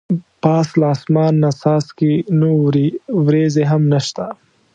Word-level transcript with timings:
پاس 0.43 0.67
له 0.79 0.87
اسمان 0.95 1.33
نه 1.43 1.49
څاڅکي 1.61 2.13
نه 2.39 2.47
اوري 2.57 2.87
ورېځې 3.25 3.63
هم 3.71 3.81
نشته. 3.93 4.25